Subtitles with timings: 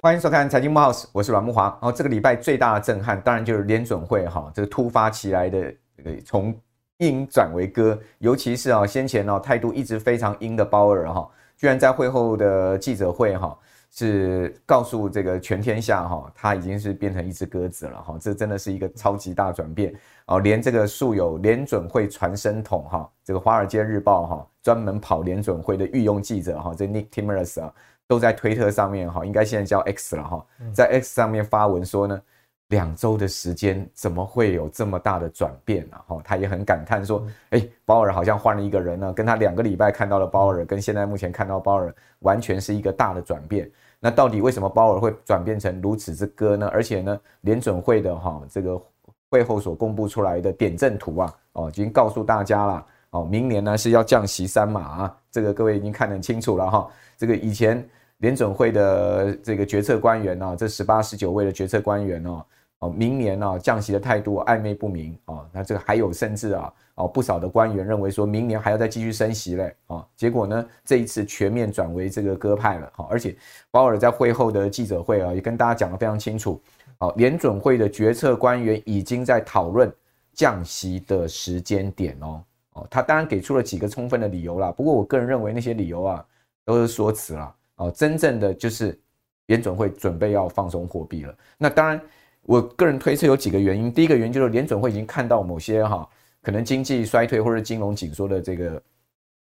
[0.00, 1.64] 欢迎收看财经慕 House，我是阮木华。
[1.64, 6.52] 然后这个礼拜最大的震撼，当然就是联准会哈这个突发奇来的这个从
[6.98, 13.56] 鹰转为鸽，尤其是啊先前呢态度一直非常鹰的鲍尔哈，居然在会后的记者会哈
[13.92, 19.94] 是告诉这个全天下哈，他已经是变成一只鸽子了哈，这真的是一个超级大转变
[20.26, 27.72] 哦，连这个素有联准会传声筒哈，这个华尔街日报哈专门跑联准会的御用记者哈，这 Nick Timiraos 啊。
[28.08, 32.20] 都在推特上面哈，应该现在叫 X 了哈，在 X 上面发文说呢，
[32.68, 35.96] 两周的时间怎么会有这么大的转变呢？
[36.06, 43.70] 哈，他也很感叹说，哎，鲍尔好像换了一个人呢，跟他两个礼拜看到的鲍尔，跟现在目前看到鲍尔完全是一个大的转变。
[44.04, 46.68] 那到底为什么鲍尔会转变成如此之歌呢？
[46.72, 48.82] 而且呢，联准会的哈这个
[49.30, 57.88] 会后所公布出来的点阵图啊，哦，已经告诉大家了，哦，明年呢是要降息三码啊，这个各位已经看得很清楚了哈，这个以前。
[58.18, 62.40] 联准会的这个决策官员啊，这十八、十九位的决策官员哦，
[62.82, 65.48] 哦，明年呢降息的态度暧昧不明啊。
[65.52, 70.04] 那这个还有甚至啊，哦不少的官员认为说明年还要再继续升息嘞啊。
[70.16, 73.06] 结果呢，这一次全面转为这个鸽派了哈。
[73.08, 73.36] 而且
[73.70, 76.60] 鲍尔在会后的记者会啊，也跟大家讲得非常清楚。
[76.98, 79.92] 哦，联准会的决策官员已经在讨论
[80.32, 82.42] 降息的时间点哦。
[82.72, 84.72] 哦，他当然给出了几个充分的理由啦。
[84.72, 86.26] 不过我个人认为那些理由啊，
[86.64, 87.54] 都是说辞啦。
[87.76, 88.98] 哦，真正的就是
[89.46, 91.34] 联准会准备要放松货币了。
[91.58, 92.00] 那当然，
[92.46, 93.92] 我个人推测有几个原因。
[93.92, 96.08] 第一个原因就是联准会已经看到某些哈
[96.42, 98.82] 可能经济衰退或者金融紧缩的这个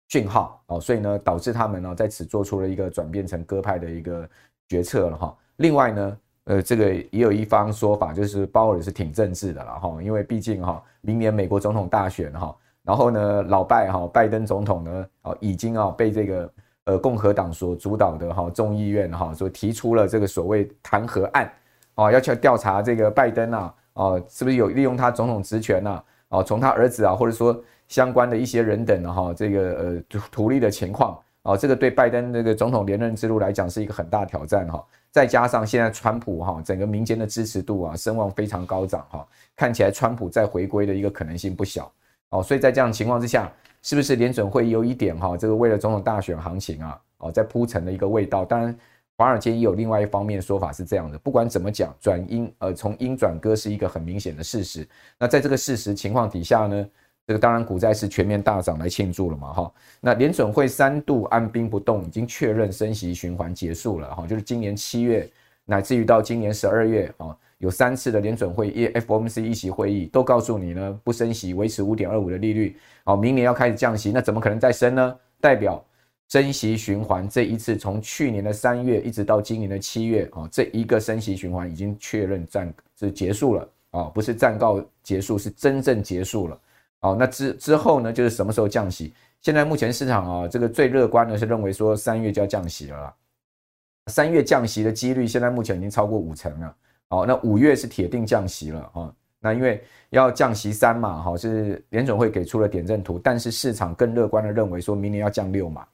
[0.09, 4.29] 讯号哦，所以呢导致他们呢在此做出了一个转变成鸽派的一个
[4.69, 5.37] 决策了哈。
[5.57, 16.53] 另外呢，呃，这个也有一方说法就是鲍尔是挺政治的了哈，因为毕竟哈明年美国总统大选哈，然后呢老拜哈拜登总统呢哦已经啊被这个。
[16.85, 21.49] 呃，共和党所主导的哈众议院哈，所提出了这个所谓弹劾案，
[21.95, 26.03] 哦，要去调查这个拜登啊，哦，是不是有利用他总统职权呐？
[26.29, 27.59] 哦，从他儿子啊，或者说
[27.89, 34.85] 相关的一些人等哈，这个呃图利的情况，哦，这个对拜登这个总统连任之路来讲是一个很大挑战哈。
[35.11, 41.93] 再加上现在川普哈，整个民间的支持度啊，声望非常高涨哈，看起来川普再回归的一个可能性不小，
[42.31, 43.51] 哦，所以在这样的情况之下。
[43.85, 48.45] 是不是联准会有一点哈，这个为了总统大选行情啊，哦，在铺陈的一个味道。
[48.45, 48.79] 当然，
[49.17, 51.19] 华尔街也有另外一方面说法是这样的。
[51.19, 54.87] 不管怎么讲，转鹰呃，从鹰转鸽是一个很明显的事实。
[55.19, 56.89] 那在这个事实情况底下呢，
[57.27, 59.73] 这个当然股债是全面大涨来庆祝了嘛哈。
[60.01, 65.31] 那联准会三度按兵不动，已经确认升息循环结束了哈，就是今年七月
[65.65, 67.37] 乃至于到今年十二月啊。
[67.59, 72.77] 有三次的联准会 FOMC 一席会议都告诉你呢，不升息，维持五点二五的利率。
[73.05, 75.17] 好，明年要开始降息，那怎么可能再升呢？
[75.41, 75.81] 代表
[76.33, 86.59] 升息循环这一次从去年的三月一直到今年的七月啊，这一个升息循环已经确认暂是结束了啊，不是暂告结束，是真正结束了。
[87.01, 89.13] 好，那之之后呢，就是什么时候降息？
[89.43, 93.15] 现在目前市场啊，这个最乐观的是认为说三月就要降息了。
[94.07, 96.75] 三月降息的几率现在目前已经超过五成了。
[97.11, 99.15] 好，那五月是铁定降息了哈。
[99.39, 105.87] 那因为要降息三嘛哈，是联准会给出了点阵图，但是市场更乐观的认为说明年要降六嘛。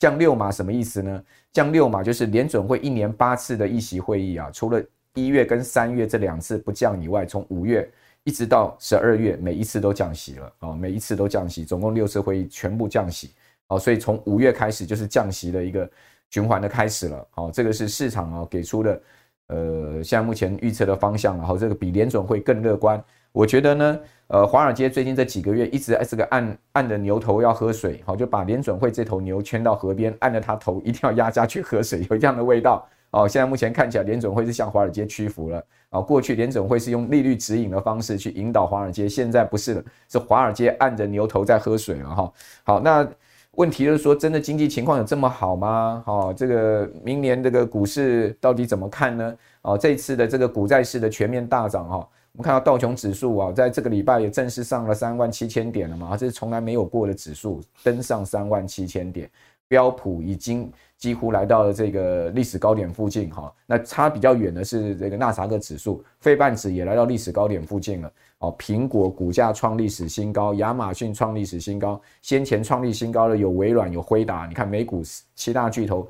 [0.00, 1.22] 降六码什么意思呢？
[1.52, 4.82] 降六码就是联准会一年八次的议息会议啊，除了
[5.14, 7.88] 一月跟三月这两次不降以外，从五月
[8.24, 13.34] 一直到十二月，每一次都降息了啊，每一次都降息，总共六次会议全部降息。
[13.66, 15.88] 啊，所以从五月开始就是降息的一个
[16.30, 17.28] 循环的开始了。
[17.32, 19.02] 啊，这个是市场啊给出的。
[19.48, 23.02] 呃，现在目前预测的方向，然后这个比联准会更乐观。
[23.32, 32.86] 我觉得呢，呃，华尔街最近这几个月一直这个按按着牛头要喝水，好，就把联准会这头牛牵到河边，按着它头一定要压下去喝水，有这样的味道。
[33.10, 35.64] 哦，现在目前看起来联准会是向华尔街屈服了。
[35.90, 42.32] 啊，过去联准会是用利率指引的方式去引导华尔街，现在不是了，是华尔街按着牛头在喝水了哈。
[42.64, 43.06] 好，那。
[43.54, 46.04] 问题就是说，真的经济情况有这么好吗？
[46.06, 49.36] 哦，这个明年这个股市到底怎么看呢？
[49.62, 52.08] 哦，这次的这个股债市的全面大涨哈，
[52.40, 59.30] 我们看到道琼指数啊，在这个礼拜也正式上了三万七千点了嘛，这是从来没有过的指数，登上三万七千点。
[59.68, 68.10] 标普已经几乎来到了这个历史高点附近哈，那差比较远的是这个纳斯达克指数，费半指也来到历史高点附近了。
[68.38, 75.02] 哦，苹果股价创历史新高，亚马逊创历史新高，先前创历新高的有微软、有辉达，你看美股
[75.34, 76.08] 七大巨头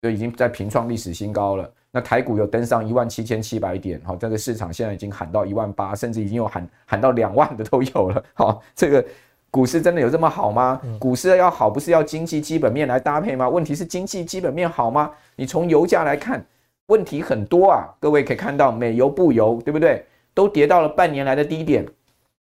[0.00, 1.70] 就已经在平创历史新高了。
[1.96, 8.22] 那台股又登上一万七千七百点，好，这个市场现在已经喊到一万八，甚至已经有喊喊到两万的都有了。
[8.36, 9.02] 好，这个
[9.50, 10.78] 股市真的有这么好吗？
[11.00, 13.48] 股市要好，不是要经济基本面来搭配吗？
[13.48, 15.10] 问题是经济基本面好吗？
[15.36, 16.44] 你从油价来看，
[16.88, 17.88] 问题很多啊。
[17.98, 20.04] 各位可以看到，美油、布油，对不对？
[20.34, 21.82] 都跌到了半年来的低点。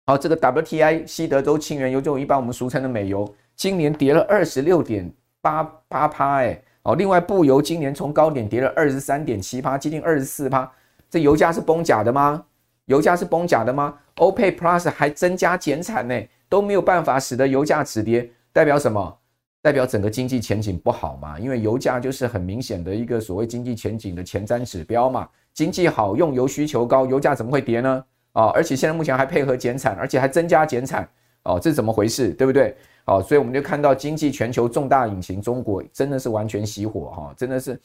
[0.05, 5.11] 好，这个 WTI 西德州轻原油，就一般我们俗称的美油，今年跌了二十六点
[5.41, 10.69] 八八趴，哎，哦，另外布油今年从高点跌了二十三点七趴，接近二十四趴。
[11.09, 12.43] 这油价是崩假的吗？
[12.85, 16.19] 油价是崩假的吗？OPEC Plus 还增加减产呢，
[16.49, 19.17] 都没有办法使得油价止跌，代表什么？
[19.61, 21.37] 代表整个经济前景不好嘛？
[21.39, 25.29] 因为油价就是很明显的一个所谓经济前景的前瞻指标嘛。
[25.53, 28.03] 经济好，用油需求高，油价怎么会跌呢？
[28.31, 31.07] 啊，而且现在目前还配合减产，而且还增加减产，
[31.43, 32.29] 哦，这是怎么回事？
[32.29, 32.75] 对不对？
[33.11, 37.77] 哦，所以我们就看到经济全球重大引擎中国真的是完全熄火哈，真的是。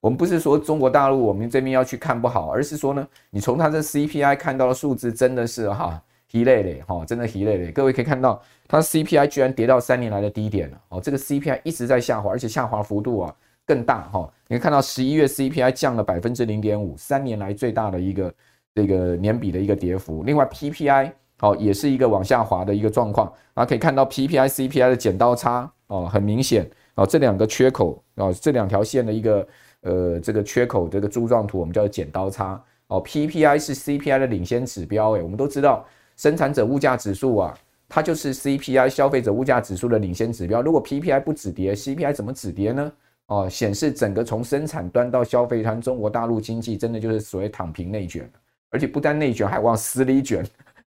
[0.00, 7.72] 我们不是说中国大陆我们这边要去看不好，而是说呢，你从它的 CPI 看到的数字真的是哈，疲累累哈，真的疲累累。
[7.72, 13.34] 各位可以看到，它 CPI 居然跌到三年来的低点了哦，这个 CPI 一直在下滑，而且下滑幅度啊
[13.64, 14.30] 更大哈。
[14.48, 18.34] 你看到十一月 CPI 降了百分之零点五，三年来最大的一个
[18.74, 20.22] 这个年比的一个跌幅。
[20.24, 29.46] 另外 PPI 好也是一个往下滑的一个状况，啊，可以看到 PPI CPI 的剪刀差哦，很明显哦，这两个缺口哦，这两条线的一个。
[29.86, 33.04] 呃，这个缺口这个柱状图我们叫剪刀差哦。
[33.04, 35.84] PPI 是 CPI 的领先指标，诶，我们都知道
[36.16, 37.54] 生产者物价指数啊，
[37.86, 40.62] 它就是 CPI 消费者物价指数的领先指标。
[40.62, 42.90] 如果 PPI 不止跌，CPI 怎么止跌呢？
[43.26, 48.26] 哦，显示整个从生产端到消费端，中国大陆经济真的就是所谓躺平内卷，
[48.70, 50.42] 而且不但内卷，还往死里卷，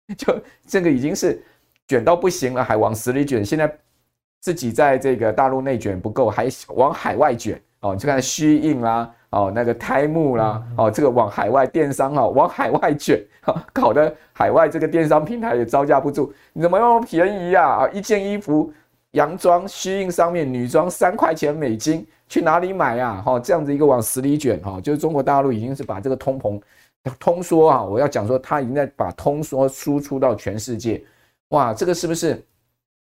[0.17, 1.41] 就这个已经是
[1.87, 3.43] 卷到不行了，还往死里卷。
[3.43, 3.73] 现在
[4.41, 7.59] 自己在这个大陆内卷不够，还往海外卷。
[7.81, 13.23] 哦，你就看虚印啦，哦，那个胎木啦，哦，这个往海外电商啊， 往海外卷，
[13.71, 16.33] 搞得海外这个电商平台也招架不住。
[16.53, 17.63] 你怎么那么便宜呀？
[17.63, 18.73] 啊，一件衣服
[19.11, 23.21] 洋装虚印上面女装三块钱美金，去哪里买呀？
[23.23, 26.59] 哈，这样子一个往死里卷，哈，就是中国大陆已经是把这个通膨
[27.19, 31.03] 通缩啊，我要讲说，他已经在把通缩输出到全世界。
[31.49, 32.43] 哇，这个是不是？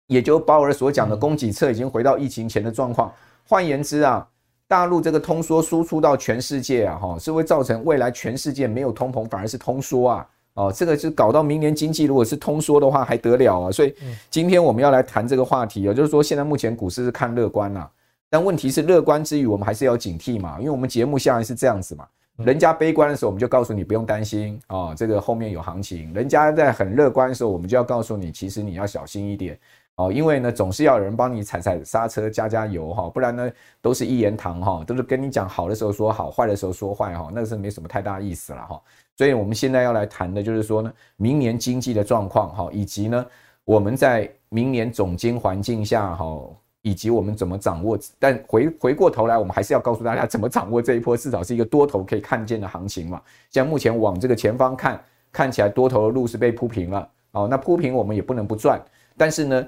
[0.06, 3.12] 也就鲍尔所讲的供给侧已经回到疫情前的状况。
[3.49, 4.29] 换言之啊。
[4.67, 13.70] 大陆这个通缩输出到全世界啊，哈，是会造成未来全世界没有通膨，反而是通缩啊，哦，这个是搞到明年经济如果是通缩的话，还得了啊？
[13.70, 13.94] 所以
[14.31, 17.87] 今天我们要来谈这个话题啊，就是说现在目前股市是看乐观呐，
[18.31, 29.58] 但问题是乐观之余，我们还是要警惕嘛，因为我们节目下来是这样子嘛，人家悲观的时候，我们就告诉你不用担心啊，这个后面有行情；人家在很乐观的时候，我们就要告诉你，其实你要小心一点。
[29.96, 33.48] 哦，因为呢，总是要有人帮你踩踩刹车、加加油哈，不然呢，
[33.81, 38.82] 都是一言堂哈，都是跟你讲好的时候说好，坏的时候说坏哈，那是没什么太大意思了哈。
[39.16, 43.25] 所以我们现在要来谈的就是说呢，明年经济的状况哈，以及呢，
[43.64, 46.40] 我们在明年总经环境下哈，
[46.84, 47.98] 以及我们怎么掌握。
[48.20, 53.20] 但回回过头来，我们还是要告诉大家怎么掌握这一波，至少是一个多头可以看见的行情嘛。
[53.50, 55.02] 像目前往这个前方看，
[55.32, 58.81] 看起来多头的路是被铺平了哦，那铺平我们也不能不赚，
[59.16, 59.66] 但是呢。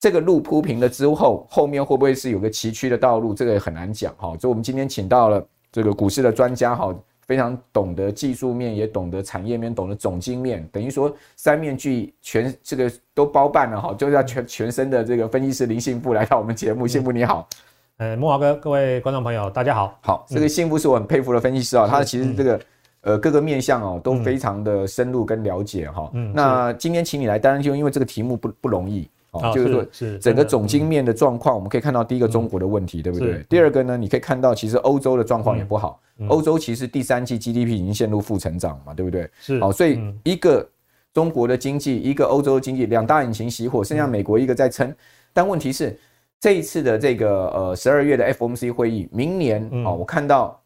[0.00, 3.32] 这个路铺平了之后，后面会不会是有个崎岖的道路？
[3.32, 4.36] 这个也很难讲哈。
[4.38, 5.42] 所以，我们今天请到了
[5.72, 6.94] 这个股市的专家哈，
[7.26, 13.94] 非常懂得技术面，也懂得产业面，懂得总经面，等于说三面具全，这个都包办了哈。
[13.94, 17.48] 就是要全全身的这个分析师林信富来到我们节目，信富你好。
[17.96, 19.98] 呃，木华哥，各位观众朋友，大家好。
[20.02, 22.60] 好，这个信富是我很佩服的分析师啊，他其实这个
[23.02, 26.10] 呃各个面向哦都非常的深入跟了解哈。
[26.12, 26.32] 嗯。
[26.34, 29.08] 那今天请你来，当然就因为这个题目不不容易。
[29.34, 33.44] 哦，就是说，是整个总经面的状况，我们可以看到第一个中国的问题，对不对？
[33.48, 39.28] 第二个呢，你可以看到其实欧洲的状况也不好，欧洲其实第三季 GDP 已经陷入负成长嘛，对不对？
[39.40, 39.60] 是。
[39.60, 40.68] 好，所以一个
[41.12, 44.94] 中国的经济，一个欧洲的经济，两大引擎熄火，剩下美国一个在撑。
[45.32, 45.98] 但问题是，
[46.40, 50.60] 这一次的这个呃十二月的 FOMC 会议，明年哦，我看到。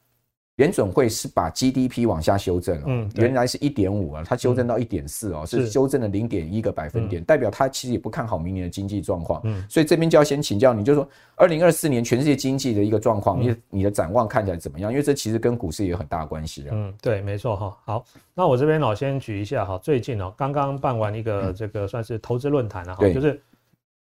[0.58, 14.90] 联准会是把 GDP 往下修正了，嗯，原来是一点五啊，它修正到一点四哦，是修正了零点一个百分点，代表它其实也不看好明年的经济状况，嗯，所以这边就要先请教你，就是说二零二四年全世界经济的一个状况，你你的展望看起来怎么样？
[14.90, 16.70] 因为这其实跟股市也有很大的关系啊。
[16.72, 17.78] 嗯，对，没错哈。
[17.84, 23.40] 好，那我这边我先举一下哈，最近哦刚刚办完一个这个算是投资论坛了哈，就是。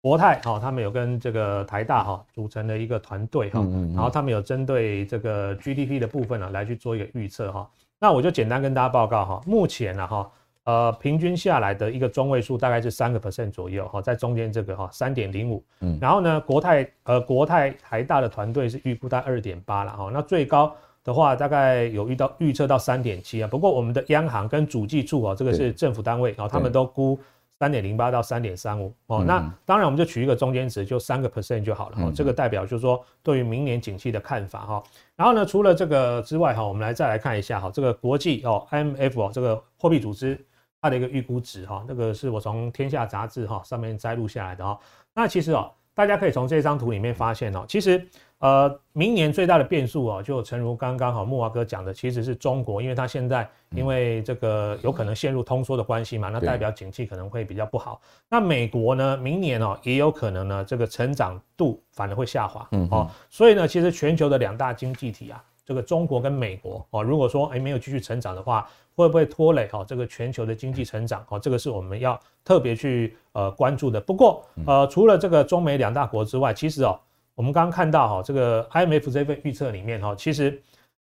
[0.03, 3.61] 国泰哈，他们有跟这个台大哈组成了一个团队哈，
[3.93, 7.69] 然后他们有针对这个 GDP 的部分呢来去做一个预测哈。
[7.99, 10.31] 那我就简单跟大家报告哈，目前呢哈，
[10.63, 20.73] 呃，平均下来的一个中位数大概是三个 percent 左右哈，在中间这个哈三点零五，嗯，然后呢，国泰呃国泰台大的团队是预估在二点八了哈，那最高
[21.03, 27.19] 的话大概有遇到预测到三点七啊，不过我们的央行跟主计处啊，这个是政府单位，然后他们都估。
[27.59, 29.25] 三点零八到三点三五哦。
[29.27, 32.13] 那当然我们就取一个中间值，就三个 percent 就好了哦。
[32.15, 34.83] 这个代表就是说对于明年景气的看法哈。
[35.17, 40.39] 然后呢，除了这个之外哈，我们来再来看一下哈，这个国际哦 IMF 哦这个货币组织
[40.81, 44.79] 它的一个预估值哈，那个是我从天下杂志哈上面摘录下来的哈。
[45.15, 48.07] 那其实哦，大家可以从这张图里面发现哦，其实。
[48.39, 57.99] 呃，明年最大的变数哦，就诚如刚刚好木华哥讲的，其实是中国，因为它现在因为这个有可能陷入通缩的关系嘛，那代表景气可能会比较不好。
[58.29, 71.39] 那美国呢，明年哦也有可能呢，这个成长度反而会下滑，嗯哦，所以呢，其实全球的两大经济体啊，这个中国跟美国哦，如果说哎没有继续成长的话，会不会拖累哦这个全球的经济成长哦？
[71.39, 73.99] 这个是我们要特别去呃关注的。
[73.99, 77.01] 不过呃，除了这个中美两大国之外，其实哦。
[77.37, 80.61] 我们刚刚看到哈，这个 IMF 这份预测里面哈，其实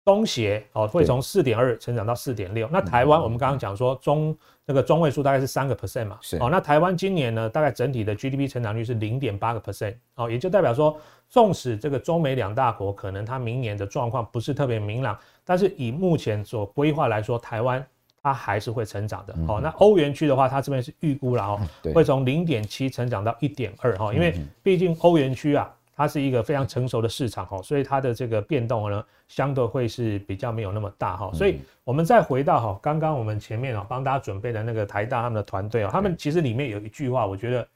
[0.05, 2.69] 东协哦会从四点二成长到四点六。
[2.73, 4.35] 那台湾我们刚刚讲说中
[4.65, 6.49] 那个中位数大概是三个 percent 嘛，是哦。
[6.49, 10.97] 那台湾今年呢，大概整体的 GDP 成长率是零点八个 percent 哦，也就代表说，
[11.29, 17.85] 纵使这个中美两大国可能它明年的状况不是特别明朗，但是以目前所规划来说，台湾
[18.23, 19.35] 它还是会成长的。
[19.49, 21.61] 哦，那欧元区的话，它这边是预估了哦，
[21.93, 24.33] 会从零点七成长到一点二哈，因为
[24.63, 25.69] 毕竟欧元区啊。
[26.01, 31.31] 它是一个非常成熟的市场哈，所以它的这个变动呢，相对会是比较没有那么大哈。
[31.35, 37.69] 所以我们再回到哈，刚刚我们前面啊帮大家准备的那个台大他们的团队啊，他们其实里面有一句话，我觉得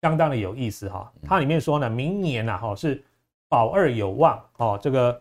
[0.00, 1.12] 相当的有意思哈。
[1.26, 3.02] 它里面说呢，明年呐哈是
[3.48, 5.20] 保二有望哦，这个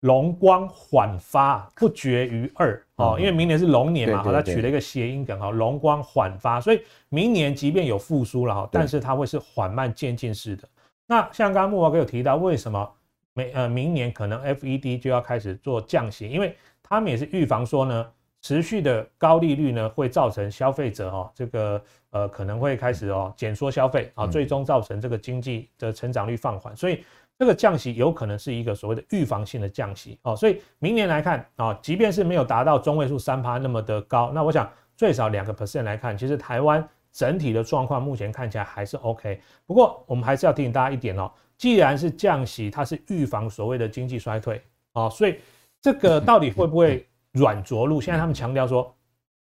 [0.00, 10.68] 龙光缓发不绝于二哦，因为明年是龙年嘛，它取了一个谐音梗哈，龙光缓发，所以明年即便有复苏了哈，但是它会是缓慢渐进式的。
[11.06, 12.90] 那像刚刚木华哥有提到，为什么
[13.34, 16.28] 每呃明年可能 FED 就要开始做降息？
[16.28, 27.04] 因为他们也是预防说呢，持续的高利率呢会造成消费者哦这个呃可能会开始哦减缩消费啊，最终造成这个经济的成长率放缓，所以
[27.38, 30.36] 这个降息有可能是一个所谓的预防性的降息哦。
[30.36, 36.88] 所以明年来看啊，即便是没有达到中位数三趴那么的高，那我想最少两个 percent 来看，其实台湾。
[37.12, 44.62] 整体的状况目前看起来还是 OK，不过我们还是要提醒大家一点哦，既然是降息，它是预防所谓的经济衰退
[44.94, 45.36] 啊，所以
[45.80, 48.00] 这个到底会不会软着陆？
[48.00, 48.94] 现在他们强调说，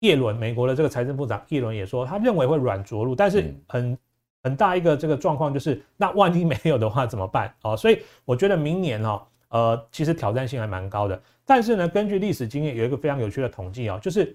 [0.00, 3.98] 耶伦美国的这个财政部长耶伦也说，他认为会软着陆，但是很
[4.42, 7.76] 很大一个这个状况就是，那万一没有的话怎么办啊？
[7.76, 14.34] 所以我觉得明年哦，呃，其实挑战性还蛮高的，但是呢，根据历史经验，有一个非常有趣的统计哦，就是。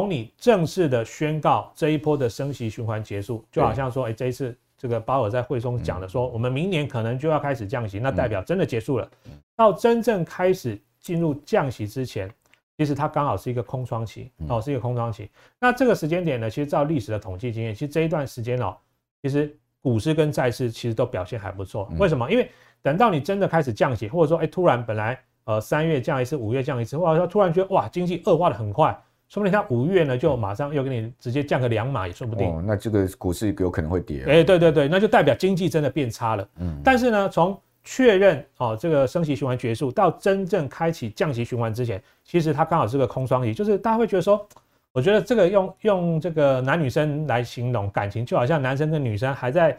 [0.00, 9.06] 从你正式的宣告这一波的升息循环结束，就好像说，哎，这一次这个鲍尔在会中讲的说，我们明年可能就要开始降息，那代表真的结束了。
[9.54, 12.32] 到真正开始进入降息之前，
[12.78, 15.30] 其实它刚好是一个空窗期哦，是一个空窗期。
[15.60, 18.74] 那这个时间点呢，其实照历史的统计经验，其实这一段时间哦，
[19.22, 21.86] 其实股市跟债市其实都表现还不错。
[21.98, 22.30] 为什么？
[22.30, 28.98] 因为等到你真的开始降息，或者说，哎，突然本来呃三月降一次，五月降一次，或者说突然觉得哇，经济恶化的很快。
[29.32, 32.46] 说不定他五月呢，就马上又给你直接降个两码也说不定。
[32.46, 34.24] 哦，那这个股市有可能会跌。
[34.26, 36.46] 哎，对对对，那就代表经济真的变差了。
[36.58, 44.46] 嗯，但是呢，从确认哦这个升息循环结束到真正开启降息循环之前，其实它刚好是个空窗期，就是大家会觉得说，
[44.92, 49.74] 我觉得这个用用这个男女生来形容感情，就好像男生跟女生还在。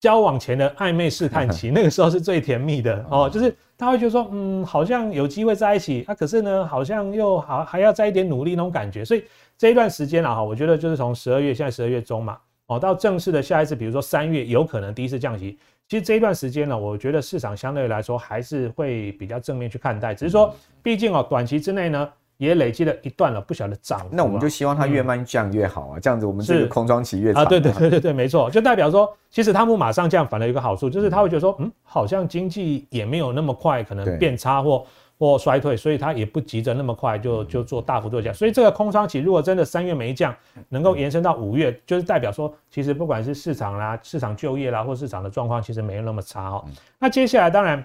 [0.00, 9.22] 交往前的暧昧试探期， 那个时候是最甜蜜的哦，就是他会觉得说，嗯，好像有机会在一起，啊，可是呢，好像又好还要再一点努力那种感觉，所以
[9.58, 22.08] 这一段时间啊，哈，我觉得就是从十二月，现在十二月中嘛，哦，到正式的下一次，比如说三月有可能第一次降息，其实这一段时间呢，我觉得市场相对来说还是会比较正面去看待，只是说，毕竟哦，短期之内呢。
[22.40, 24.06] 也累积了一段了，不晓得涨。
[24.10, 27.46] 那我们就希望它越慢降越好啊，嗯、这样子我们这个空窗期越长啊。
[27.46, 34.86] 对对对对对，没错，就代表说，其实他们马上降，反而有一个好处，就是他会觉得说，嗯，好像经济也没有那么快可能变差或
[35.18, 38.32] 或衰退，所以他也不急着那么快就就做大幅度降。
[38.32, 40.34] 所以这个空窗期如果真的三月没降，
[40.70, 46.64] 能够延伸到五月，就是代表说，其实不管是市场啦、市场就业啦，或市场的状况，其实没有那么差哈。
[46.98, 47.84] 那接下来当然，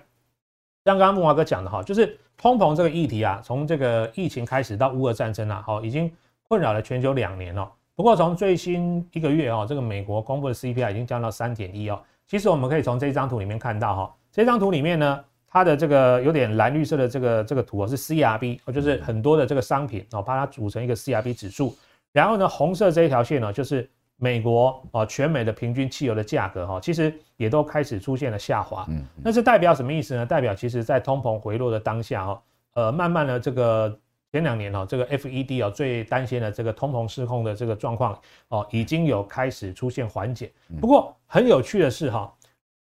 [0.85, 2.17] 像刚刚木华哥讲的哈，就是。
[2.37, 6.11] 通膨这个议题啊，从这个疫情开始到乌俄战争啊，好，已经
[6.49, 7.71] 困扰了全球两年了。
[7.95, 12.01] 不过从最新一个月哦，这个美国公布的 CPI 已经降到三点一哦。
[12.27, 21.73] 其实我们可以从这张图里面看到哈，这张图里面呢，它的这个有点蓝绿色的这个这个图哦，是 CRB 哦，就是很多的这个商品哦，把它组成一个 CRB 指数。
[22.11, 23.89] 然后呢，红色这一条线呢，就是。
[24.17, 28.85] 美国啊，全美的平均汽油的价格哈，其实也都开始出现了下滑。
[28.89, 30.25] 嗯，那这代表什么意思呢？
[30.25, 32.43] 代表其实在通膨回落的当下哈，
[32.75, 33.99] 呃，慢慢的这个
[34.31, 38.17] 前两年哦，这个 FED 哦最担心的这个通膨失控的这个状况
[38.47, 40.51] 哦，已经有开始出现缓解。
[40.79, 42.33] 不过很有趣的是哈，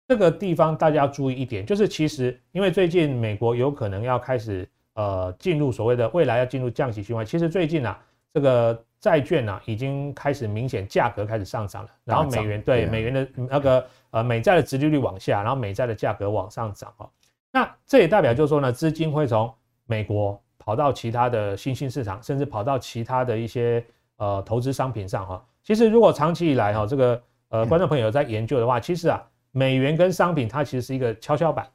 [0.07, 7.99] 这个地方大家要注意一点，就是其实因为最近美国有可能要开始呃进入所谓的未来要进入降息循环，其实最近啊
[8.33, 17.09] 这个债券啊已经开始明显价格开始上涨了，然后美元对美元的那个呃美债的殖利率往下，然后美债的价格往上涨哦。
[17.51, 19.53] 那这也代表就是说呢，资金会从
[19.87, 20.41] 美国。
[20.61, 23.83] 跑到其他的新兴市场，甚至跑到其他的一些
[24.19, 25.43] 呃投资商品上哈。
[25.65, 31.67] 其实如果长期以来哈，这个呃 观众朋友在研究的话，其实啊美元跟商品它其实是一个跷跷板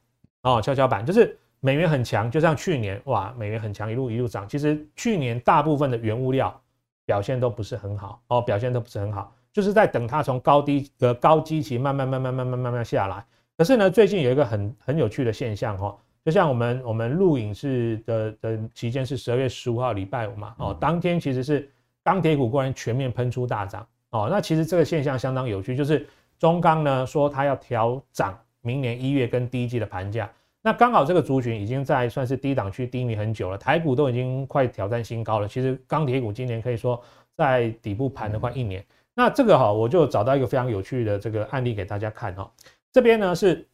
[0.44, 4.48] 哦，跷跷板就是美元很强，就像去年哇美元很强，一路一路涨。
[4.48, 6.62] 其实去年大部分的原物料
[7.06, 13.26] 表现都不是很好哦，表现都不是很好，就是在等它从高低呃高基期慢慢慢慢慢慢慢慢下来。
[13.58, 15.96] 可是呢，最近有一个很很有趣的现象哈。
[16.26, 21.70] 就像我们我们录影是的的期间是十二月十五号礼拜五嘛，哦，当天其实是
[22.02, 26.08] 钢铁股果然全面喷出大涨哦，那其实这个现象相当有趣，就是
[26.40, 30.32] 中钢呢说它要调涨明年一月跟第一季的盘价，
[30.64, 37.00] 那刚好这个族群已经在算是低档区低迷很久了，台股都已经快挑战新高了，其实钢铁股今年可以说
[37.36, 42.52] 在底部盘了快一年，那这个哈我就找到一个非常有趣的这个案例给大家看哈，
[42.92, 43.68] 这边呢是。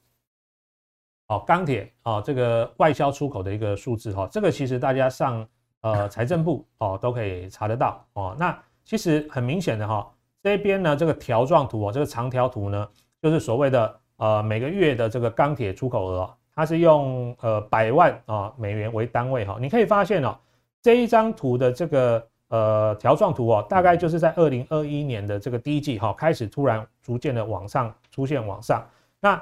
[1.31, 5.48] 哦，钢铁哦，这个外销出口的一个数字哈，这个其实大家上
[5.81, 8.36] 呃财政部哦都可以查得到哦。
[8.39, 12.89] 那其实很明显的哈，这边呢这个条状图哦，这个长条图呢，
[13.22, 19.58] 就是所谓的呃每个月的这个钢铁出口额，它是用呃百万啊美元为单位哈。
[19.62, 20.38] 你可以发现哦，
[20.82, 28.86] 这一张图的这个呃条状图哦，大概就是在二零二一年的这个第一季哈，开始突然逐渐的往上出现往上
[29.22, 29.42] 那。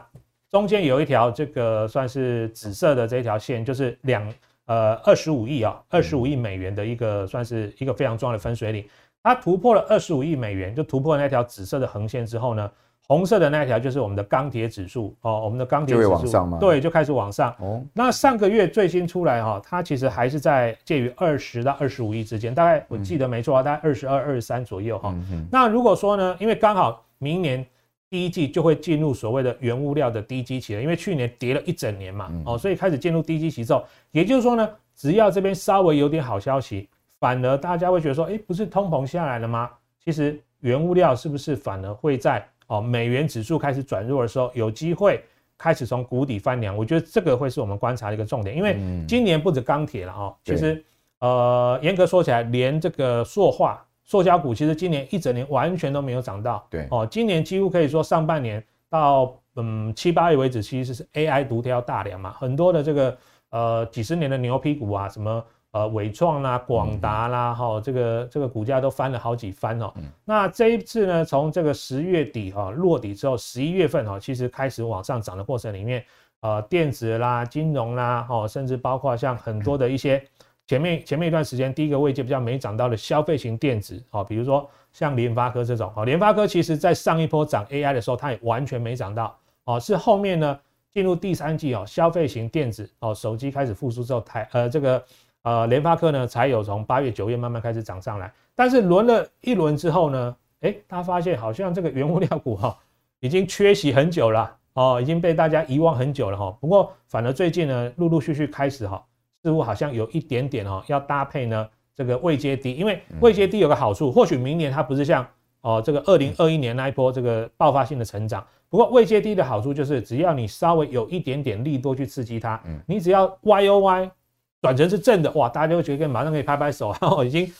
[0.50, 4.34] 中间有一条这个算是紫色的这条线，就是两
[4.66, 8.88] 呃二十五亿啊，二十五亿美元的一个算是一个非常重要的分水岭。
[9.22, 12.72] 它突破了二十五亿美元，就突破了那条紫色的横线之后呢，
[13.08, 16.58] 红色的那条就是我们的钢铁指数哦，我们的钢铁指数往上吗？
[16.60, 17.56] 对，就开始往上。
[17.60, 25.16] 哦，那上个月最新出来哈，它其实还是在介于二十到二十五亿之间，大概我记得没错啊，大概二十二、二十三左右哈。
[25.51, 27.66] 那如果说呢，因为刚好明年。
[28.10, 36.88] 第一季就会进入所谓的原物料的低基期了，因为去年跌了一整年嘛，哦，所以开始进入低基期之后，也就是说呢，只要这边稍微有点好消息，
[37.20, 39.70] 反而大家会觉得说，哎，不是通膨下来了吗？
[40.01, 45.24] 其实原物料是不是反而会在哦美元指数开始转弱的时候，有机会
[45.58, 46.75] 开始从谷底翻凉？
[46.77, 48.77] 我觉得这个会是我们观察的一个重点，因为
[49.08, 50.84] 今年不止钢铁了哦，其实
[51.20, 53.84] 呃严格说起来，连这个塑化。
[54.10, 63.18] 塑胶股其实今年一整年完全都没有涨到，对哦，今年几乎可以说上半年到嗯七八月为止，其实是 AI 独挑大梁嘛，很多的这个
[63.50, 65.44] 呃几十年的牛皮股啊，什么
[65.77, 69.92] 呃伟创啦、广达啦，哈、哦，这个这个股价都翻了好几番哦。
[69.98, 76.03] 嗯、那这一次呢，从这个十月底哈、哦、落底之后，十一月份哈、哦，其实开始往上涨的过程里面，
[76.42, 80.24] 呃，电子啦、金融啦，哦，甚至包括像很多的一些。
[80.70, 90.59] 前面前面一段时间，第一个位阶比较没涨到的消费型电子，哦，比如说像联发科这种，哦，联发科其实在上一波涨 AI 的时候，它也完全没涨到，哦，是后面呢
[90.92, 95.01] 进入第三季哦，消费型电子哦，手机开始复苏之后，台呃这个
[95.48, 102.77] 呃联发科呢才有从八月九月慢慢开始涨上来，但是轮了一轮之后呢，诶，他发现好像这个原物料股哈
[103.22, 109.01] 已经缺席很久了，哦，已经被大家遗忘很久了哈，不过反而最近呢陆陆续续开始哈。
[109.44, 115.25] 似乎好像有一点点哦，要搭配呢这个未接低，因为未接低有个好处，或许明年它不是像
[115.62, 124.12] 哦这个二零二一年那一波这个爆发性的成长，不过未接低的好处就是只要你稍微有一点点利多去刺激它，你只要 Y O Y
[124.61, 127.51] 转成是正的，哇，大家就会觉得马上可以拍拍手， 然后已经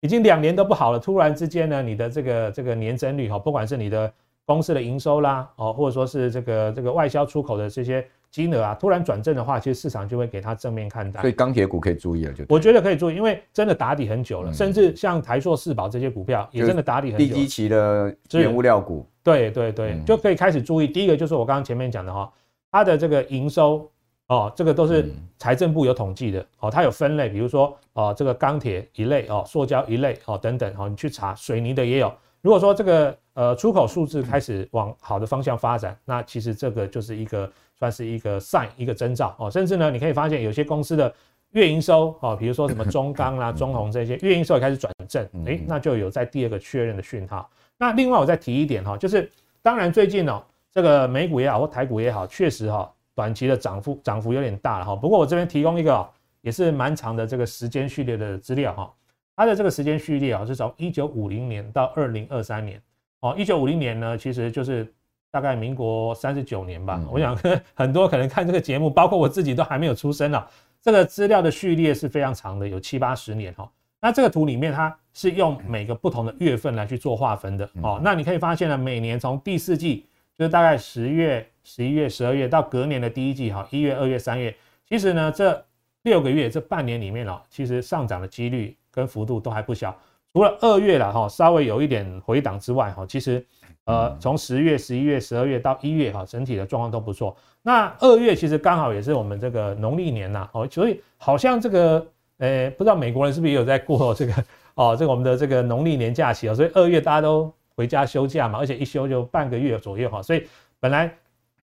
[0.00, 4.12] 已经两年都不好了，突然之间呢，你的这个这个年增率哈，不管是你的
[4.44, 8.06] 公司的营收啦，哦，或者说是这个这个外销出口的这些。
[8.28, 11.22] 金额啊，突然转正的话，其实市场就会给它正面看待。
[11.22, 17.24] 所以钢铁股可以注意了，就我觉得可以注意，因为真的打底很久了，嗯、甚至像台塑、四宝这些股票也真的打底很久。
[17.24, 20.88] 低基期的原物料股，对对对，嗯、就可以开始注意。
[20.88, 22.30] 第一个就是我刚刚前面讲的哈，
[22.70, 23.90] 它的这个营收
[24.28, 25.08] 哦，这个都是
[25.38, 32.12] 财政部有统计的哦，它有分类，比如说哦，这个钢铁一类哦，塑胶一类哦等等哦，你去查水泥的也有。
[32.42, 37.50] 如果说这个呃出口数字开始往好的方向发展，那其实这个就是一个。
[37.78, 41.14] 算是一个 sign，一个征兆哦，甚至呢，你可以发现有些公司的
[41.50, 47.46] 月营收哦，比如说什么 中钢啦、中红这些月营收也开始转正，诶，那就有在第二个确认的讯号。
[47.76, 54.94] 那另外我再提一点哈，就是当然最近哦，这个美股也好或台股也好，确实哈，短期的涨幅涨幅有点大了哈。
[54.94, 56.08] 不过我这边提供一个
[56.42, 58.94] 也是蛮长的这个时间序列的资料哈。
[59.34, 62.80] 它的这个时间序列啊，是从一九五零年到二零二三年
[63.20, 63.34] 哦。
[63.36, 64.90] 一九五零年呢，其实就是
[65.30, 67.02] 大概民国三十九年吧。
[67.10, 67.36] 我想
[67.74, 70.46] 很多可能看这个节目，包括我自己都还没有出生呢。
[70.80, 73.68] 这个资料的序列是非常长的，有七八十年哈。
[74.00, 78.00] 那这个图里面，它是用每个不同的月份来去做划分的哦。
[78.04, 80.06] 那你可以发现呢，每年从第四季，
[80.38, 84.54] 就是大概十月、十一月、十二月到隔年的第一季哈，一月、二月、三月，
[84.88, 85.64] 其实呢，这
[86.02, 89.92] 六个月这半年里面哦，其实上涨的几率跟幅度都还不小。
[90.32, 93.44] 除了二月了哈，稍微有一点回档之外哈，其实
[93.84, 97.36] 呃，从十月、十一月、十二月到一月哈，整体的状况都不错。
[97.62, 102.06] 那二月其实刚好也是我们这个农历年呐，哦，所以好像这个。
[102.40, 110.46] 诶，不知道美国人是不是也有在过这个哦，这个我们的这个农历年假期啊，所以二月大家都回家休假嘛，而且一休就半个月左右哈，所以
[110.78, 111.10] 本来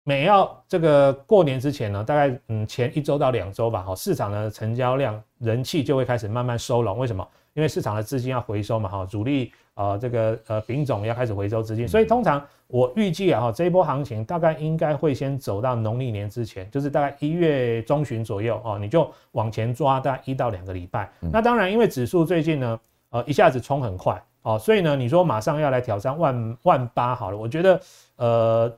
[0.07, 7.27] 每要这个过年之前呢，大概嗯前一周到两周吧，哈，市场的成交量人气就会开始慢慢收拢，为什么？
[7.55, 21.11] 因为市场的资金要回收嘛，哈，主力啊这个呃丙种要开始回收资金，所以通常我预计啊哈，这一波行情大概应该会先走到农历年之前，就是大概一月中旬左右哦，你就往前抓大概一到两个礼拜。
[21.19, 27.81] 那当然，因为指数最近呢，呃一下子冲很快哦，所以呢，你说马上要来挑战万万八好了，我觉得
[28.15, 28.73] 呃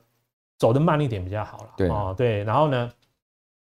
[0.60, 1.70] 走得慢一点比较好了。
[1.76, 2.88] 对哦，对，然后呢，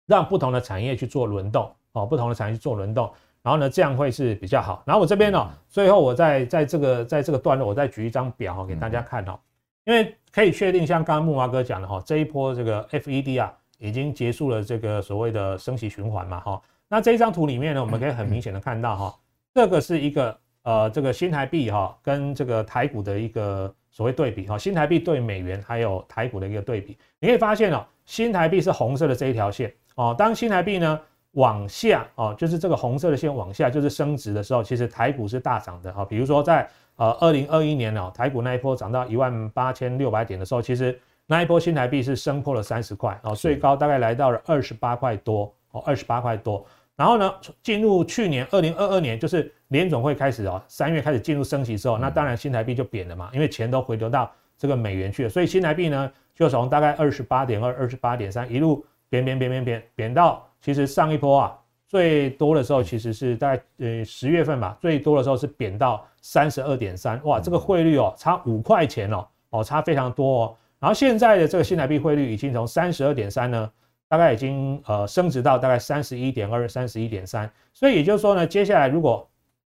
[0.06, 3.08] 让不同的产业去做轮动哦，不同的产业去做轮动。
[3.42, 4.82] 然后呢，这样会是比较好。
[4.84, 9.38] 然后我这边呢，最后我再在这个在这个段落，我再举一张表给大家看哈。
[9.84, 16.60] 因为可以确定，像刚刚木华哥讲的哈，这一波这个 FED 啊，已经结束了这个所谓的升息循环嘛哈。
[16.88, 19.14] 那这一张图里面呢，我们可以很明显的看到哈，
[19.54, 26.96] 这个是一个呃这个新台币哈跟这个台股的一个所谓对比哈，新台币对美元还有台股的一个对比。
[27.20, 31.00] 你可以发现哦，新台币是红色的这一条线哦，当新台币呢。
[31.32, 36.02] 往下哦，就是这个红色的线往下，就是升值的时候，其实台股是大涨的哈。
[36.02, 46.64] 比如说在呃二零二一年哦，台股那一波涨到一万八千六百点的时候，其实那一波新台币是升破了三十块哦，最高大概来到了二十八块多哦，二十八块多。
[46.98, 47.32] 然后呢，
[47.62, 60.44] 进入去年二零二二年，就是联总会开始哦，三月开始进入升息之后，那当然新台币就贬了嘛，因为钱都回流到这个美元去了，所以新台币呢就从大概二十八点二、二十八点三一路贬贬贬贬贬贬到。
[60.60, 61.56] 其实上一波啊，
[61.86, 70.56] 最多的时候其实是大概呃十月份吧，最多的时候是贬到三十二点三，哇，这个汇率哦差五块钱哦，哦差非常多哦。
[70.80, 73.70] 然后现在的这个新台币汇率已经从三十二点三呢，
[74.08, 77.50] 大概已经呃升值到大概三十一点二、三十一点三。
[77.72, 79.28] 所以也就是说呢，接下来如果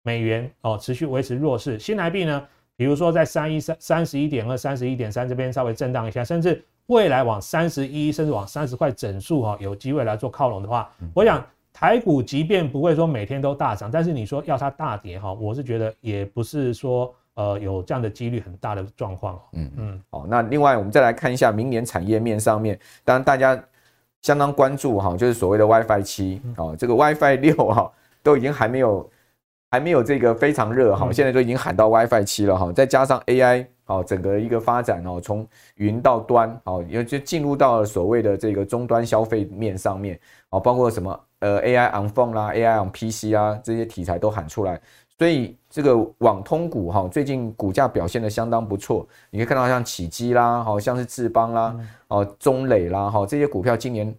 [0.02, 2.42] 美元哦持续维持弱势，新台币呢，
[2.76, 6.64] 比如说在三一三三十一点二、三十一点三这边稍微震荡一下，甚至。
[6.86, 11.40] 未来往三十一甚至往三十块整数哈，有机会来做靠拢的话，我想
[11.72, 19.40] 台股即便不会说每天都大涨，但是你说要它大跌哈，我是觉得也不是说呃有这样的几率很大的状况。
[19.52, 23.62] 嗯嗯，好，那另外我们再来看一下明年产业面上面，当然大家
[24.22, 27.90] 相当关注哈，就是所谓的 WiFi 七哦，这个 WiFi 六哈
[28.22, 29.10] 都已经还没有
[29.70, 33.66] 还没有这个非常热哈，现在都已经喊到 WiFi 七了哈，再加上 AI。
[33.90, 40.16] 哦，整个一个发展哦，从云到端，哦，因为就进入到了所谓的这个终端消费面上面，
[40.50, 44.80] 哦，包括什么呃 AI on phone 啦，AI on PC 啊，这些题材都喊出来，
[45.20, 49.06] 所以这个网通股哈，最近股价表现的相当不错。
[49.28, 51.76] 你可以看到像启基啦，好像是智邦啦，
[52.08, 54.14] 哦，中磊啦，哈，这些股票今年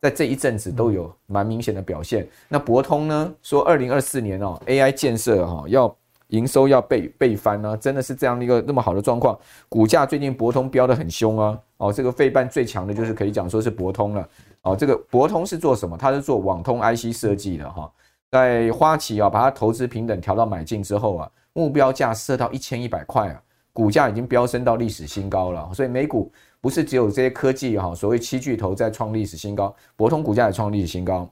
[0.00, 2.24] 在这一阵子都有蛮明显的表现。
[2.46, 5.92] 那博通呢，说二零二四年哦，AI 建设哈要。
[6.30, 9.38] 营收要倍倍翻呢、啊，真的是这样的一个那么好的状况。
[9.68, 11.56] 股价最近博通飙得很凶啊！
[11.76, 14.28] 哦，这个费半最强的就是可以讲说是博通了。
[14.62, 15.96] 哦，这个博通是做什么？
[15.96, 17.88] 它是做网通 IC 设计的哈。
[18.30, 25.70] 在花旗啊，把它投资平等调到买进之后啊，目标价设到一千一百块啊，股价已经飙升到历史新高了。
[25.72, 31.28] 所以美股不是只有这些科技哈，所谓七巨头在创历史新高，博通股价也创历史新高。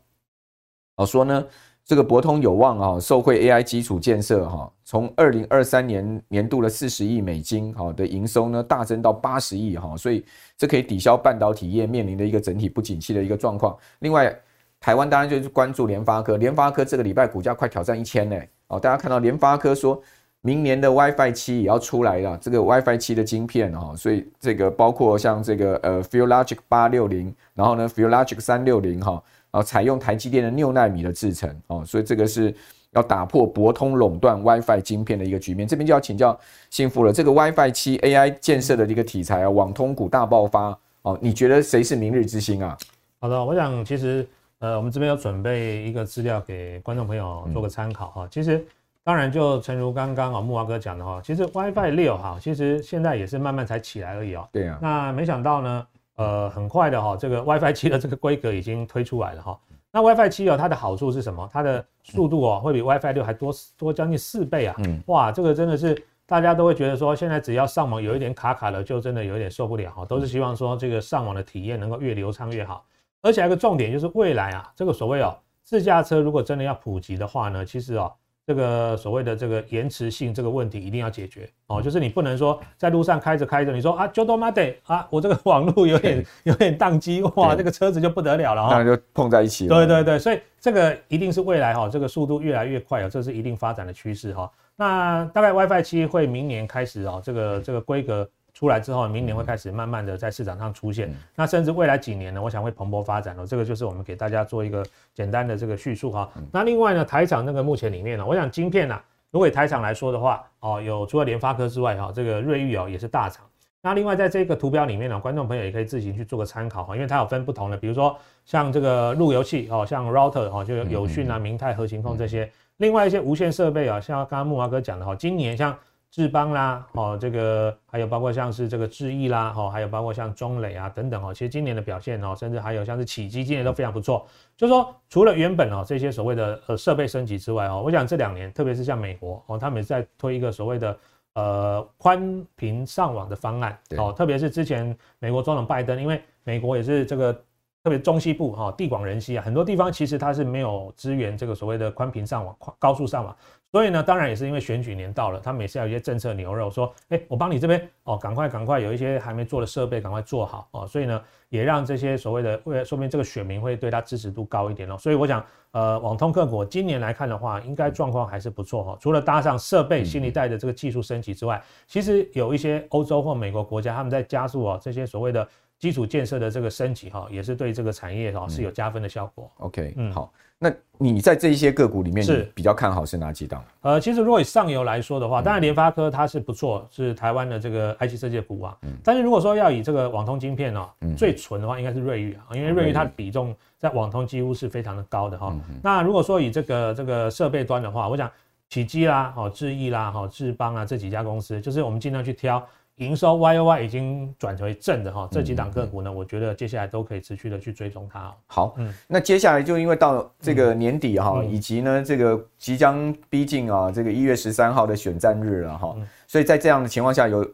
[0.97, 1.45] 好说呢。
[1.87, 10.25] 这个博通有望啊，受惠 AI 基础建设哈，从二零二三年年度的四十亿美金哈的营收呢，大增到八十亿哈，所以
[10.57, 13.77] 这可以抵消半导体业面临的一个整体不景气的一个状况。
[13.99, 14.35] 另外，
[14.85, 19.99] 台湾当然就是关注联发科，联发科这个礼拜股价快挑战一千呢，哦，大家看到联发科说
[20.42, 29.23] 明年的 WiFi 七也要出来了，这个 WiFi 七的晶片哈，所以这个包括像这个呃 Fillogic 八六零，然后呢 Fillogic 三六零哈。
[29.51, 32.53] 然后，采用台积电的六奈米的制程哦，所以这个是
[32.90, 35.66] 要打破博通垄断 WiFi 晶片的一个局面。
[35.66, 36.37] 这边就要请教
[36.70, 42.77] 信富了，这个 WiFi 七 AI 建设的一个题材啊，网通股大爆发哦，你觉得谁是明日之星啊？
[43.20, 44.27] 好的，我想其实
[44.59, 48.29] 呃，我们这边有准备一个资料给观众朋友做个参考哈。
[48.31, 48.64] 其实，
[49.03, 54.49] 当然就诚如刚刚啊木华哥讲的哈，其实 WiFi 六哈，其实现在也是慢慢才起来而已哦。
[54.53, 54.79] 对啊。
[54.81, 55.87] 那没想到呢，
[56.17, 59.59] 呃，很快的哈，这个 WiFi 七的这个规格已经推出来了哈。
[59.93, 61.49] 那 WiFi 七哦，它的好处是什么？
[61.53, 64.75] 它的速度哦，会比 WiFi 六还多多将近四倍啊！
[64.79, 70.05] 嗯，哇，这个真的是大家都会觉得说，现在只要上网有一点卡卡的，就真的有一点受不了哈。
[70.05, 72.85] 都是希望说这个上网的体验能够越流畅越好。
[73.25, 78.13] 而且还有一个重点就是未来啊，这个所谓哦，自驾车如果真的要普及的话呢，其实哦。
[78.47, 89.75] 这个所谓的这个延迟性这个问题一定要解决哦，就是你不能说在路上开着开着，你说啊 jodomatic 啊，我这个网络有点 有点宕机，哇，这个车子就不得了了哈，那就碰在一起了。
[89.75, 94.51] 对对对，所以这个一定是未来哈，这个速度越来越快啊，这是一定发展的趋势哈。
[94.77, 98.29] 那大概 WiFi 七会明年开始哦，这个这个规格。
[98.55, 103.45] 出来之后，明年会开始慢慢的在市场上出现，嗯、那甚至未来几年呢，我想会蓬勃发展了。
[103.45, 106.31] 这个就是我们给大家做一个简单的这个叙述哈。
[106.37, 113.45] 嗯、那另外呢，台厂那个目前里面呢，我想晶片呢、啊，如果以台厂来说的话，哦，有除了联发科之外哈，这个瑞昱哦也是大厂。
[113.83, 122.49] 那另外在这个图表里面呢，观众朋友也可以自行去做个参考哈，因为它有分不同的，比如说像这个路由器哦，像 router 哦，就有友讯啊、明泰、合勤控这些。
[122.77, 125.77] 另外一些无线设备啊，像刚刚木华哥讲的哈，今年像。
[126.14, 134.24] 智邦啦，哦，这个还有包括像是这个智毅啦，哦，还有包括像中磊啊等等哦，其实今年的表现哦，甚至还有像是启基今年都非常不错。
[134.57, 140.96] 就是说，除了原本哦这些所谓的呃设备升级之外哦，我想这两年，特别是像美国哦，他们也在推一个所谓的
[141.35, 147.42] 呃宽频上网的方案哦，特别是之前美国总统拜登，因为美国也是这个
[147.85, 153.37] 特别中西部哈地广人稀啊，很多地方其实它是没有支援这个所谓的宽频上网、高速上网。
[153.70, 160.87] 所以呢，当然也是因为选举年到了，他每次要有一些政策牛肉，说，哎，我帮你这边哦，赶快赶快有一些还没做的设备，赶快做好哦。
[160.87, 161.20] 所以呢，
[161.51, 164.97] 也让这些所谓的，为了说明这个选民会对他支持度高一点哦。
[164.97, 168.97] 所以我想，呃，网通客国今年来看的话，应该状况还是不错哈。
[169.01, 175.47] 除了搭上设备新一代的这个技术升级之外，其实有一些欧洲或美国国家他们在加速哦这些所谓的
[175.79, 179.51] 基础建设的这个升级哈，也是对这个产业哈是有加分的效果。
[179.59, 180.33] OK，嗯，好。
[180.57, 183.63] 那你在这一些个股里面，是比较看好是哪几档？
[183.83, 188.75] 呃，其实如果以上游来说的话，当然联发科它是不错，是台湾的这个 IC 设计的股啊。
[188.83, 188.97] 嗯。
[189.03, 195.55] 但是如果说要以这个网通晶片哦，最纯的话，应该是瑞昱啊，因为瑞昱它的比重在网通几乎是非常的高的哈。
[195.83, 198.31] 那如果说以这个这个设备端的话，我想
[198.71, 202.65] 启基啦、哦智毅啦、哈智邦啊这几家公司，就是我们尽量去挑。
[202.97, 208.33] 营收 Y O Y 已经转为正的哈，这几档个股呢，我觉得接下来都可以持续的去追踪它。
[208.47, 217.45] 好，嗯，那接下来就因为到这个年底哈，以及呢这个即将逼近啊这个一月十三号的选战日了哈，所以在这样的情况下，有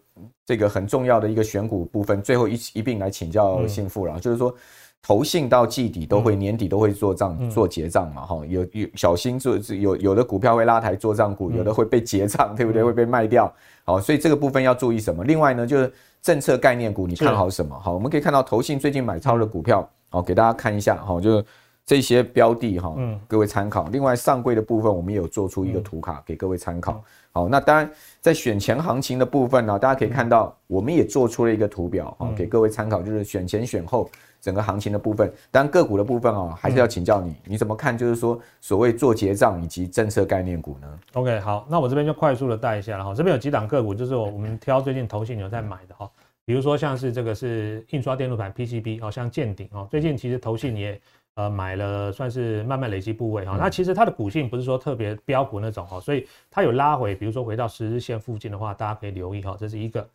[0.44, 4.54] 这个很重要的一个选股部分，最后一一并来请教信富了，就是说。
[5.02, 12.84] 投信到季底都会年底都会做账做结账嘛哈，有有小心做有有的股票会拉抬做账股，有的会被结账，对不对？
[12.84, 13.52] 会被卖掉，
[13.84, 15.24] 好，所以这个部分要注意什么？
[15.24, 17.78] 另外呢，就是政策概念股，你看好什么？
[17.80, 21.44] 好，我们可以看到投信最近买超的股票，好，给大家看一下哈，就是
[21.86, 22.94] 这些标的哈，
[23.26, 23.88] 各位参考。
[23.88, 27.02] 另外上柜的部分，我们也有做出一个图卡给各位参考。
[27.32, 27.90] 好，那当然
[28.20, 34.10] 在选前行情的部分呢，大家可以看到，我们也做出了一个图表啊，给各位参考，就是选前选后。
[34.42, 37.98] 整个行情的部分，当然个股的部分啊，还是要请教你，你怎么看？
[37.98, 43.14] 就是说，所谓做结账以及政策概念股呢？OK，好，那我这边就快速的带一下了哈。
[43.14, 46.10] 这边有几档个股，就是我我们挑最近投信有在买的哈。
[46.46, 50.98] 比如说像是这个是印刷电路板 PCB 哦，像健鼎哦，最近其实投信也
[51.36, 53.56] 呃买了，算是慢慢累积部位哈。
[53.58, 60.08] 那其实它的股性不是说特别飙股那种哈，所以它有拉回，比如说回到十日线附近的话，大家可以留意哈，这是一个。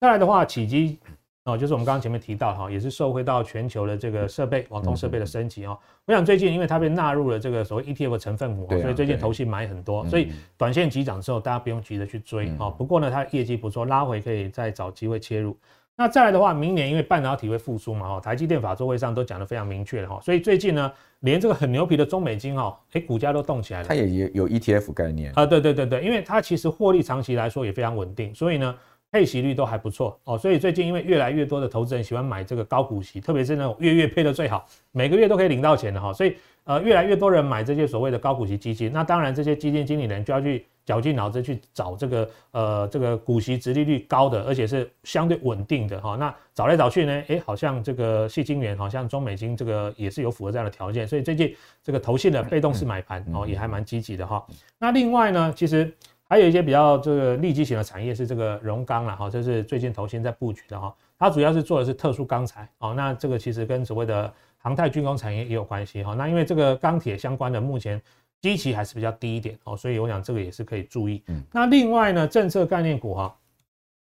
[0.00, 0.98] 再来的话，起基。
[1.44, 5.76] 哦，就是我们刚刚前面提到哈，也是受惠到全球的这个设备、网通设备的升级哦。
[6.06, 12.70] 我想最近因为它被纳入了这个所谓 ETF 成分股，所以最近投信买很多，所以短线急涨之后，大家不用急着去追啊。
[12.70, 15.56] 不过呢，它的业绩不错，拉回可以再找机会切入。
[15.96, 23.88] 那再来的话，明年因为半导体会复苏嘛，哈，台积电法说会上都讲得非常明确了哈，所以最近呢，连这个很牛皮的中美金哦，哎，股价都动起来了。
[23.88, 28.74] 它也也有 ETF 概念啊，对对对对，因为它其实获利长期来说也非常稳定，所以呢。
[29.14, 46.16] 配息率都还不错哦，所以最近因为越来越多的投资人喜欢买这个高股息，特别是那种月月配的最好，每个月都可以领到钱的哈，所以呃越来越多人买这些所谓的高股息基金，那当然这些基金经理人就要去绞尽脑汁去找这个呃这个股息殖利率高的，而且是相对稳定的哈。
[46.16, 54.44] 那找来找去呢，诶，好像这个矽晶圆，好像中美晶这个也是有符合这样的条件，所以最近这个投信的被动式买盘哦也还蛮积极的哈。
[54.78, 55.92] 那另外呢，其实。
[56.28, 68.00] 还有一些比较这个利基型的产业是这个荣钢了哈，这是最近投信在布局的哈，它主要是做的是特殊钢材哦，那这个其实跟所谓的航太军工产业也有关系哈，那因为这个钢铁相关的目前
[68.40, 71.22] 基期还是比较低一点哦，所以我想这个也是可以注意。
[71.26, 73.36] 嗯，那另外呢，政策概念股哈，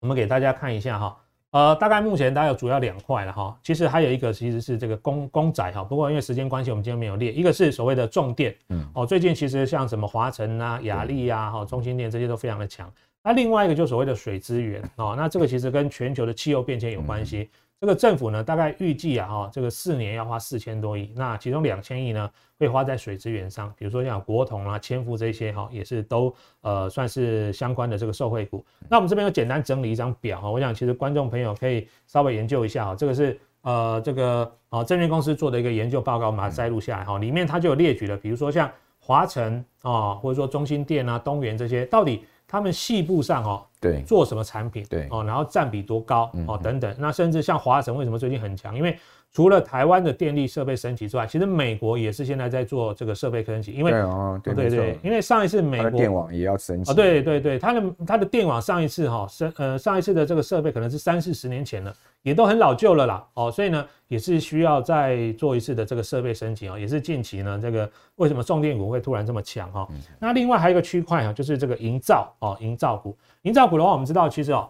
[0.00, 1.16] 我们给大家看一下哈。
[1.52, 7.32] 呃，大概目前大概有主要两块了哈，其实还有一个其实是这个公公仔哈，不过因为时间关系，我们今天没有列。
[7.32, 12.92] 一个是所谓的重电，嗯，哦，最近其实像什么华晨啊、亚力啊、哈、中心电这些都非常的强。
[13.22, 17.48] 那另外一个就所谓的水资源哦，那这个其实跟全球的气候变迁有关系。
[17.78, 28.64] 这个政府呢，大概预计啊，哈，这个四年要花四千多亿，那其中两千亿呢会花在水资源上，比如说像国统啊、千富这些哈，也是都呃算是相关的这个受惠股。
[28.88, 42.24] 那我们这边有简单整理一张表哈，我想其实观众朋友可以稍微研究一下哈，这个是呃这个啊证券公司做的一个研究报告，我们把它摘录下来哈，里面它就有列举了，比如说像华城啊，或者说中心店啊、东元这些，到底。
[42.48, 46.94] 他们细部上哦，对，做什么产品，对哦，然后占比多高哦，等等。
[46.98, 48.74] 那甚至像华晨为什么最近很强？
[48.76, 48.98] 因为
[49.36, 53.70] 除了台湾的电力设备升级之外，其实美国也是现在在做这个设备升级。
[53.70, 56.90] 因为对哦，对对对，因为上一次美国电网也要升级。
[56.90, 61.94] 哦，对对对，它的它的电网上一次哈升呃上一次的这个设备可能是三四十年前了。
[62.22, 69.86] 也都很老旧了啦，哦，所以呢，也是需要再做一次的这个设备升级哦，也是近期呢，这个为什么重电股会突然这么强哈？
[70.18, 74.68] 那另外还有一个区块啊，就是这个营造哦，营造股，营造股的话，我们知道其实哦，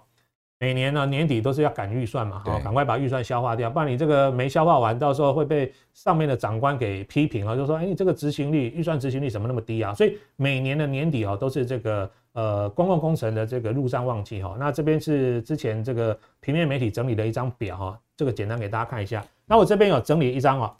[0.58, 9.92] 每年呢年底都是要赶预算嘛，哦，赶快把预算消化掉，不然你这个没消化完，到时候会被上面的长官给批评了，就说哎，你这个执行率、预算执行率怎么那么低啊？
[9.94, 12.10] 所以每年的年底哦，都是这个。
[12.36, 19.24] 呃，公共工程的这个入账旺季哈，那这边是之前这个平面媒体整理的一张表哈，这个简单给大家看一下。
[19.46, 20.76] 那我这边有整理一张哦，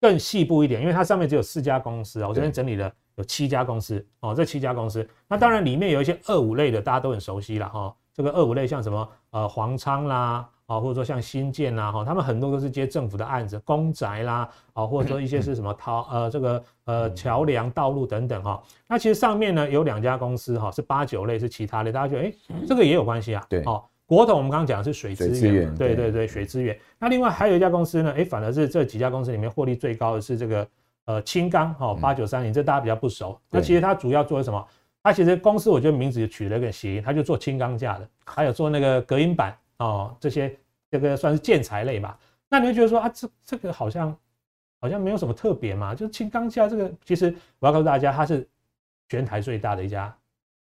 [0.00, 7.92] 更细部一点，因为它上面只有四家公司啊，我这边整理了有七家公司哦，这七家公司，那当然里面有一些二五类的，大家都很熟悉了哈。
[8.22, 10.48] 这个二五类像什么呃黄昌啦。
[10.70, 18.62] 啊，或者说像新建啦，哈，他们很多都是接政府的案子，公宅啦，啊，或者说一些是什么桥呃这个呃桥梁道路等等哈。
[18.86, 23.44] 那其实上面呢有两家公司哈，是八九类是其他的，大家觉得哎、欸，这个也有关系啊。
[23.48, 26.78] 对，哦，国统我们刚刚讲的是水资源，对对对，水资源。
[27.00, 30.68] 那另外还有一家公司呢，哎，反而是这几家公司里面获利最高的是这个
[31.06, 33.36] 呃青钢哈八九三零，这大家比较不熟。
[33.50, 34.64] 那其实它主要做的什么？
[35.02, 39.56] 它其实公司我觉得名字取了一个谐音，它就做轻钢架的，还有做那个隔音板。
[39.78, 40.54] 哦，这些
[40.90, 42.18] 这个算是建材类吧。
[42.50, 44.14] 那你会觉得说啊，这这个好像
[44.78, 45.94] 好像没有什么特别嘛？
[45.94, 48.46] 就是轻钢架这个，其实我要告诉大家，它是
[49.08, 50.14] 全台最大的一家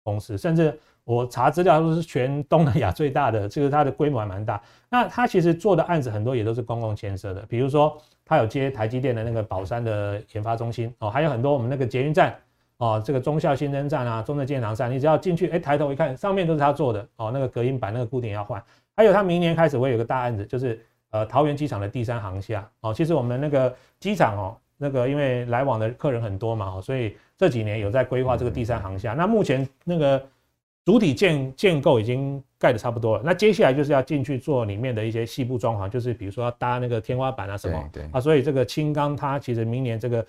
[0.05, 4.63] 公司，甚至我查资料都是全东南亚最大的，这个它的规模还蛮大。
[4.89, 12.39] 那它其实做的案子很多也都是公共建设的，比如说它有接台积电的那个宝山的研发中心哦，还有很多我们那个捷运站
[12.79, 18.63] 哦，这个中校新生站啊、中正纪念堂站，你只要进去，哎，抬头一看，上面都是他做的哦，那个隔音板、那个固定要换。
[18.95, 22.95] 还有，他明年开始会有个大案子，就是呃桃园机场的第三航厦哦。
[22.95, 29.13] 其实我们那个机场哦，那个因为来往的客人很多嘛，哦所以这几年有在规划这个第三航厦。
[29.13, 30.25] 那目前那个
[30.85, 40.25] 主体建建构已经盖的差不多了，那接下来就是要进去做里面的一些细部装潢，就是比如说要搭那个天花板啊什么，对啊，所以这个轻钢它其实明年这个。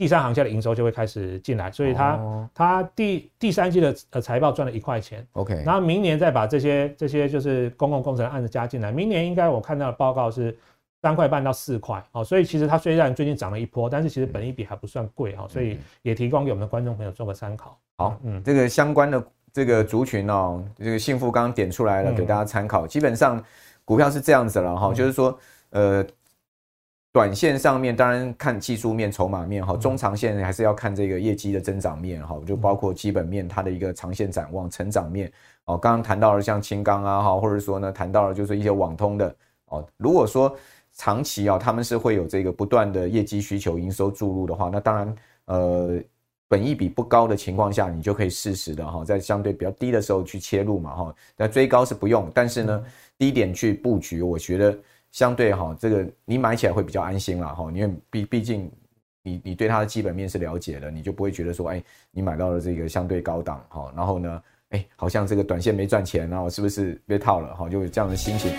[0.00, 10.56] 第三航厦的营收就会开始进来，所以它它第第三季的呃财报赚了一块钱，OK，然后明年再把这些这些就是公共工程案子加进来，明年应该我看到的报告是
[11.02, 17.78] 三块半到四块哦，所以其实它虽然最近涨了一波，但是其实本益比还不算贵哈，所以也提供给我们的观众朋友做个参考。
[17.98, 22.86] 好，嗯，这个相关的这个族群哦，这个幸福刚刚点出来了，给大家参考。
[22.86, 23.44] 基本上
[23.84, 26.02] 股票是这样子了哈，就是说呃。
[27.12, 35.30] 短线上面当然看技术面、筹码面哈，中长线还是要看这个业绩的增长面哈，就包括基本面它的一个长线展望、成长面
[35.64, 35.76] 哦。
[35.76, 39.84] 刚刚谈到了像轻钢啊哈，或者说呢谈到了就是一些网通的哦。
[39.96, 40.56] 如果说
[40.92, 46.00] 长期啊，他们是会有这个不断的业绩需求、营收注入的话，那当然呃，
[46.46, 51.14] 本益比不高的情况下，你就可以适时的哈，在相对比较低的时候去切入嘛哈。
[51.36, 52.84] 那追高是不用，但是呢，
[53.18, 54.78] 低点去布局，我觉得。
[55.12, 58.70] 相对哈，这个你买起来会比较安心啦哈，因为毕毕竟
[59.22, 68.52] 你你对它的基本面是了解的，你就不会觉得说，哎，你买到了这个相对高档哈，然后呢，哎，好像这个短线没赚钱，然后是不是被套了哈，就有这样的心情。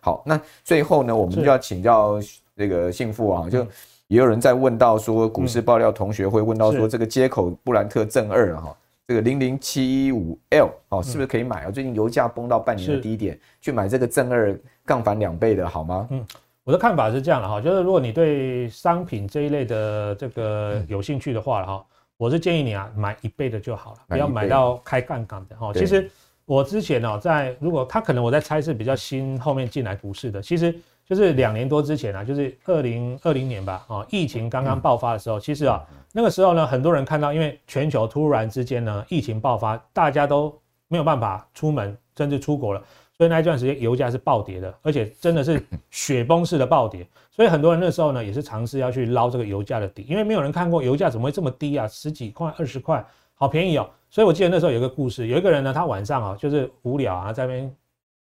[0.00, 2.18] 好，那最后呢，我们就要请教
[2.56, 3.64] 这个幸富啊，就
[4.08, 8.76] 也有人在问到说，股市爆料同学会问到说，这个接口布兰特正二哈。
[9.10, 11.70] 这个零零七一五 L 哦，是不是可以买啊？
[11.72, 14.56] 最近油价崩到半年的低点，去买这个正二
[14.86, 16.06] 杠反两倍的好吗？
[16.12, 16.24] 嗯，
[16.62, 21.84] 我的看法是这样的哈，就是如果你对商品这一类的这个有兴趣的话哈，
[22.18, 25.72] 我是建议你啊买一倍的就好了，不要买到开杠杆的哈。
[25.74, 26.08] 其实
[26.44, 30.72] 我之前呢，在如果他可能我在猜是比较新后面进来股市的，其实
[31.04, 40.56] 就是两年多之前啊，就是二零二零年吧啊，疫情刚刚爆发的时候，其实啊那个时候呢，很多人看到因为全球突然之间呢疫情爆发，大家都
[40.88, 42.82] 没有办法出门，甚至出国了。
[43.16, 47.06] 所以那一段时间油价是暴跌的，而且真的是雪崩式的暴跌。
[47.30, 53.04] 所以很多人那时候呢也是尝试要去捞这个油价的底，因为没有人看过油价怎么会这么低啊，十几块、二十块，
[53.34, 53.88] 好便宜哦。
[54.08, 57.76] 所以我记得那时候有一个故事，有一个人呢，他晚上啊就是无聊啊，在那边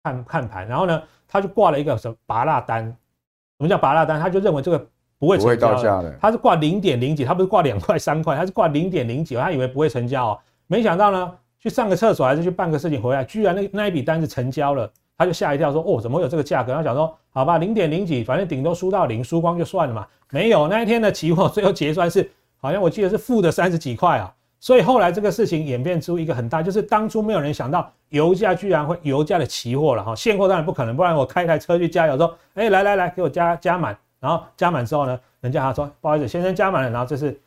[0.03, 4.19] 看看盘，然后呢他就挂了一个什么拔蜡单，什么叫拔蜡单？
[4.19, 4.87] 他就认为这个
[5.19, 11.33] 不会成交的，他是挂零点零几，他不是挂两块三块，他是挂零点零几，他以为不会成交哦，没想到呢。
[11.59, 14.87] 去上个厕所还是去办个事情回来，居然那那一笔单子成交了，
[15.17, 24.31] 他就吓一跳说：“哦，怎么会有这个价格？”他想说：“好吧，零点零几，反正顶多输到零，输光就算了嘛。”没有，那一天的期货最后结算是好像我记得是负的三十几块啊。
[24.59, 37.39] 所以后来这个事情演变出一个很大，就是当初没有人想到油价居然会油价的期货了哈，现货当然不可能，不然我开一台车去加油说：“哎，来来来，给我加加满。”然后加满之后呢，人家他说：“不好意思，先生加满了。”然后这是。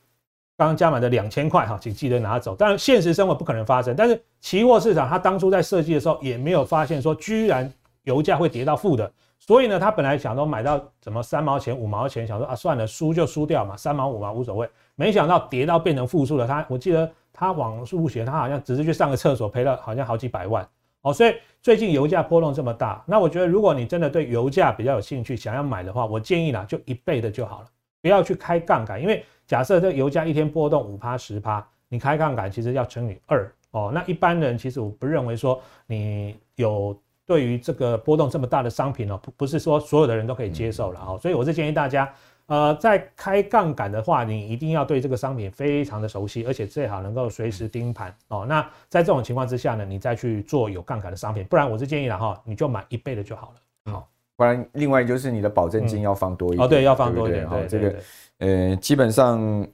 [0.56, 2.54] 刚加满的两千块哈，请记得拿走。
[2.54, 9.10] 当然，现实生活不可能发生，但是期货市场它当初在设计的时候也没有发现说，居然油价会跌到负的。
[9.38, 14.68] 所以呢，他本来想说买到怎么三毛钱、五毛钱，想说啊算了，输就输掉嘛，三毛五毛无所谓。
[14.96, 16.46] 没想到跌到变成负数了。
[16.46, 20.68] 他我记得他网路学，他好像只是去上个厕所赔了好像好几百万
[21.00, 21.10] 哦。
[21.10, 27.66] 所以最近油价波动这么大，那我觉得如果你真的对油价比较有兴趣，想要买的话，我建议啦，就一倍的就好了，
[28.00, 29.24] 不要去开杠杆，因为。
[29.46, 33.90] 假设这油价一天波动五趴十趴，你开杠杆其实要乘以二哦。
[33.92, 36.96] 那一般人其实我不认为说你有
[37.26, 41.18] 对于这个波动这么大的商品哦，不不是说所有的人都可以接受了哦。
[41.20, 42.08] 所以我是建议大家，
[42.50, 48.44] 呃，在开杠杆的话，你一定要对这个商品非常的熟悉，而且最好能够随时盯盘哦。
[48.44, 53.92] 那在这种情况之下呢，你再去做有杠杆的商品，不然我是建议了哈，你就买一倍的就好了。
[53.92, 57.48] 好，不然另外就是你的保证金要放多一点、嗯、哦，对，要放多一点。
[57.48, 57.94] 对，这个。
[58.38, 59.64] 呃，基本上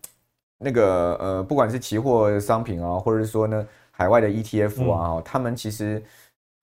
[0.58, 6.02] 那个呃，不管是期货商品啊，或者是说呢，海外的 ETF 啊，嗯、他们其实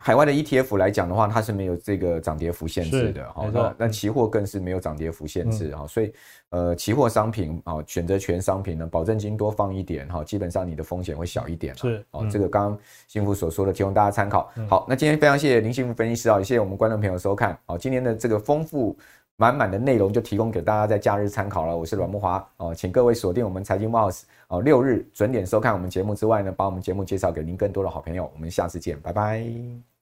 [0.03, 6.13] 海外的 ETF 来讲的话，它是没有这个涨跌幅限制的，好，那那期货更是没有涨跌幅限制哈，嗯、所以
[6.49, 11.73] 呃，期货商品啊，选择权商品呢，保证金多放一点哈，基本上你的风险会小一点。
[11.77, 14.51] 是，哦，这个刚刚幸福所说的，提供大家参考。
[14.57, 17.57] 嗯、好，那今天非常谢谢林幸福分析师啊，也谢谢我们观众朋友收看。
[17.65, 18.97] 好，今天的这个丰富。
[19.35, 21.75] 满满的内容就提供给大家在假日参考了。
[21.75, 28.29] 我是阮慕华哦，请各位锁定我们财经慕 House 哦，六日准点收看我们节目之外呢，把我们节目介绍给您更多的好朋友。
[28.35, 29.92] 我们下次见，拜拜。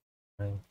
[0.41, 0.70] nine